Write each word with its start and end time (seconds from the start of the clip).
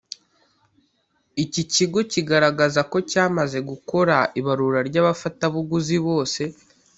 Iki 1.43 1.61
kigo 1.73 1.99
kigaragaza 2.11 2.81
ko 2.91 2.97
cyamaze 3.09 3.57
gukora 3.69 4.15
ibarura 4.39 4.79
ry’abafatabuguzi 4.89 5.97
bose 6.07 6.41